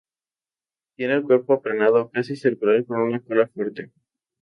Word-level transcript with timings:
Tiene 0.95 1.13
el 1.13 1.21
cuerpo 1.25 1.53
aplanado, 1.53 2.09
casi 2.09 2.35
circular, 2.35 2.83
con 2.87 3.01
una 3.01 3.19
cola 3.19 3.45
fuerte. 3.47 3.91